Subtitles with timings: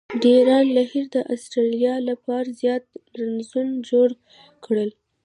[0.23, 2.85] ډیرن لیهر د اسټرالیا له پاره زیات
[3.19, 4.09] رنزونه جوړ
[4.65, 4.89] کړل.